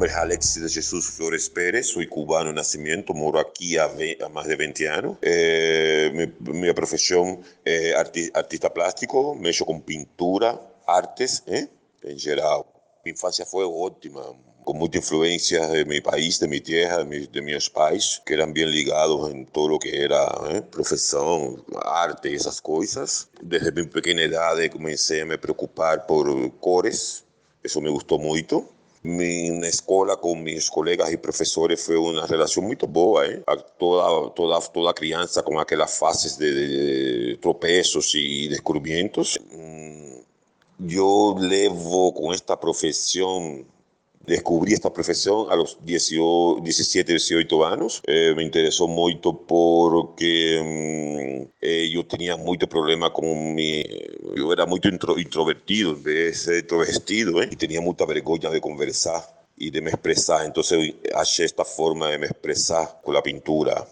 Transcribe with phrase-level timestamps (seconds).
[0.00, 3.86] Mi nombre es Alexis de Jesús Flores Pérez, soy cubano de nacimiento, moro aquí a,
[4.32, 5.18] más de 20 años.
[5.20, 11.68] Eh, mi, profesión es artista plástico, me he hecho con pintura, artes, ¿eh?
[12.00, 12.64] en general.
[13.04, 14.22] Mi infancia fue óptima,
[14.64, 18.70] con mucha influencia de mi país, de mi tierra, de, mis pais, que eran bien
[18.70, 20.62] ligados en todo lo que era ¿eh?
[20.62, 23.28] profesión, arte y esas cosas.
[23.42, 27.26] Desde mi pequeña edad comencé a me preocupar por cores,
[27.62, 28.66] eso me gustó mucho
[29.02, 33.42] mi escuela con mis colegas y profesores fue una relación muy boa, ¿eh?
[33.78, 39.40] toda, toda, toda crianza con aquellas fases de, tropezos y descubrimientos.
[39.50, 40.20] Mm,
[40.78, 43.66] yo levo con esta profesión
[44.26, 48.02] descobri esta profesión a los 17, 18 anos.
[48.06, 53.84] Eh, me interessou muito porque hum, eh, eu tinha muito problema com mi...
[54.36, 57.48] Eu era muito intro, introvertido, em vez de ser eh?
[57.50, 59.26] e tinha muita vergonha de conversar
[59.58, 60.46] e de me expressar.
[60.46, 63.86] Então, eu achei esta forma de me expressar com a pintura.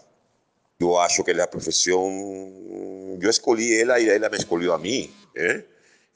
[0.79, 5.11] Eu acho que a profissão, eu escolhi ela e ela me escolheu a mim.
[5.35, 5.63] Eh?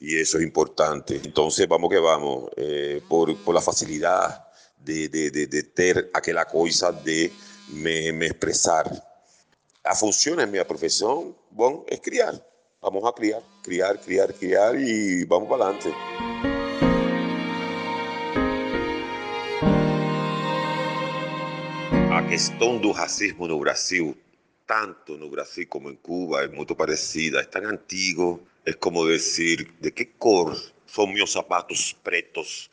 [0.04, 1.16] y eso es importante.
[1.24, 6.44] Entonces, vamos que vamos, eh, por, por, la facilidad de, de, de, de tener aquella
[6.44, 7.32] cosa de
[7.70, 8.92] me, me, expresar.
[9.82, 12.46] La función en mi profesión, bueno, es criar.
[12.84, 15.90] Vamos a criar, criar, criar, criar y vamos para adelante.
[22.12, 24.16] A questão do racismo no Brasil,
[24.68, 29.74] tanto no Brasil como en Cuba, es muy parecida, es tan antiguo es como decir,
[29.80, 32.70] ¿de qué color son mis zapatos pretos?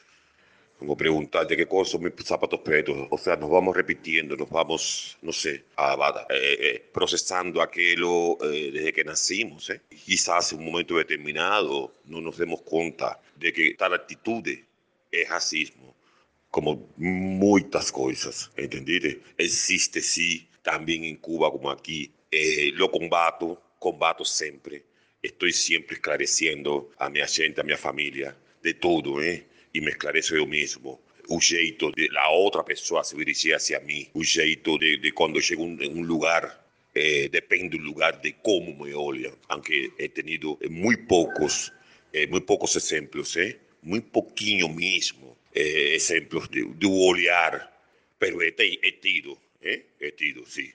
[0.81, 2.97] Como preguntar, ¿de qué color son mis zapatos pretos?
[3.11, 5.95] O sea, nos vamos repitiendo, nos vamos, no sé, a,
[6.31, 9.70] eh, eh, procesando aquello eh, desde que nacimos.
[10.07, 14.42] Quizás en un momento determinado no nos demos cuenta de que tal actitud
[15.11, 15.95] es racismo,
[16.51, 19.20] como muchas cosas, ¿entendiste?
[19.36, 22.11] Existe, sí, también en Cuba como aquí.
[22.73, 24.85] lo combato, combato siempre
[25.23, 29.49] estoy siempre esclareciendo a mi gente, a mi familia, de todo, ¿eh?
[29.73, 31.01] Y me esclareço yo mismo.
[31.29, 35.39] O jeito de la otra persona se dirigir hacia mí, o jeito de, de cuando
[35.39, 39.36] llego en un lugar, eh, depende del lugar de cómo me olham.
[39.48, 41.73] Aunque he tenido muy pocos,
[42.13, 43.61] eh, muy pocos ejemplos, ¿eh?
[44.13, 47.70] poquinho mismo, eh, ejemplos de, de olhar,
[48.19, 49.87] pero he, he tido, ¿eh?
[50.01, 50.73] he tido, sí.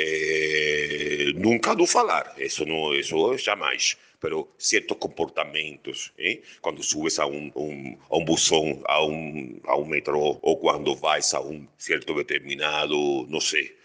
[0.00, 3.96] É, nunca do falar, isso não, isso jamais.
[4.20, 6.40] Pero certos comportamentos, ¿eh?
[6.60, 11.40] quando subes a um, um, a um busão, a um, a ou quando vais a
[11.40, 13.76] um certo determinado, não sei,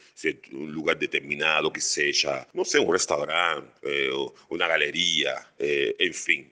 [0.51, 4.09] um lugar determinado que seja, não sei, um restaurante, eh,
[4.49, 6.45] uma galeria, eh, enfim.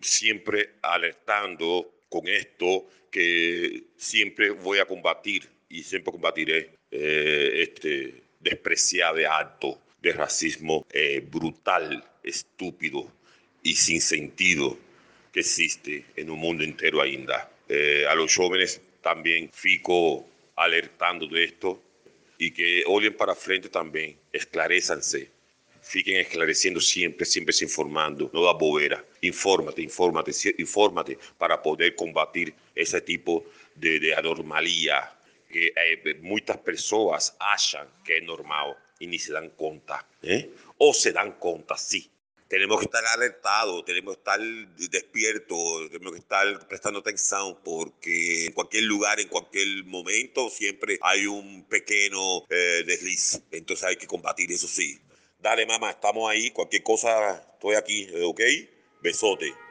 [0.00, 9.26] sempre alertando com esto que sempre vou a combatir y siempre combatiré eh, este despreciable
[9.26, 13.10] acto de racismo eh, brutal, estúpido
[13.62, 14.78] y sin sentido
[15.32, 17.50] que existe en un mundo entero ainda.
[17.68, 21.82] Eh, a los jóvenes también fico alertando de esto
[22.36, 25.30] y que olien para frente también, esclarezanse,
[25.80, 29.02] fiquen esclareciendo siempre, siempre se informando, no da bobera.
[29.22, 35.10] Infórmate, infórmate, infórmate para poder combatir ese tipo de, de anormalía
[35.52, 40.06] que eh, muchas personas acham que es normal y ni se dan cuenta.
[40.22, 40.50] ¿eh?
[40.78, 42.08] O se dan cuenta, sí.
[42.48, 44.40] Tenemos que estar alertados, tenemos que estar
[44.90, 51.26] despiertos, tenemos que estar prestando atención porque en cualquier lugar, en cualquier momento, siempre hay
[51.26, 53.40] un pequeño eh, desliz.
[53.52, 55.00] Entonces hay que combatir eso sí.
[55.38, 56.50] Dale, mamá, estamos ahí.
[56.50, 58.40] Cualquier cosa, estoy aquí, ¿ok?
[59.00, 59.61] Besote.